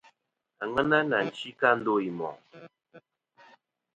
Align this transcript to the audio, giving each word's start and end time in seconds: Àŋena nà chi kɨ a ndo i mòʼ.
Àŋena 0.63 0.97
nà 1.09 1.17
chi 1.35 1.49
kɨ 1.59 1.65
a 1.71 1.77
ndo 1.79 1.93
i 2.07 2.11
mòʼ. 2.17 2.35